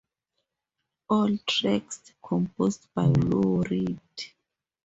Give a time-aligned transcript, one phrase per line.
[1.11, 4.01] All tracks composed by Lou Reed.